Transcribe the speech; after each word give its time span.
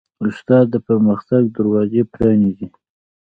استاد 0.27 0.65
د 0.73 0.75
پرمختګ 0.87 1.43
دروازې 1.57 2.01
پرانیزي. 2.13 2.67